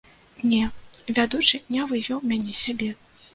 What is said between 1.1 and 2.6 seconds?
вядучы не вывеў мяне з